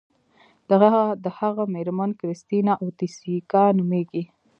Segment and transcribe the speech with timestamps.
[1.23, 4.23] د هغه میرمن کریستینا اویتیسیکا نومیږي.